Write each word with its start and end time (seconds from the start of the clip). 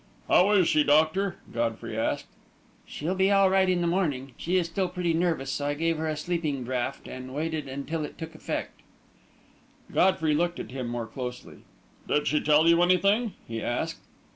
"How 0.27 0.49
is 0.53 0.67
she, 0.67 0.83
doctor?" 0.83 1.35
Godfrey 1.53 1.95
asked. 1.95 2.25
"She'll 2.87 3.13
be 3.13 3.29
all 3.29 3.51
right 3.51 3.69
in 3.69 3.81
the 3.81 3.85
morning. 3.87 4.31
She 4.35 4.57
is 4.57 4.65
still 4.65 4.87
pretty 4.89 5.13
nervous, 5.13 5.51
so 5.51 5.67
I 5.67 5.73
gave 5.75 5.97
her 5.99 6.07
a 6.09 6.17
sleeping 6.17 6.63
draught 6.63 7.07
and 7.07 7.35
waited 7.35 7.71
till 7.87 8.03
it 8.03 8.17
took 8.17 8.33
effect." 8.33 8.81
Godfrey 9.93 10.33
looked 10.33 10.59
at 10.59 10.71
him 10.71 10.87
more 10.87 11.05
closely. 11.05 11.57
"Did 12.07 12.25
she 12.27 12.39
tell 12.39 12.67
you 12.67 12.81
anything?" 12.81 13.35
he 13.47 13.61
asked. 13.61 13.99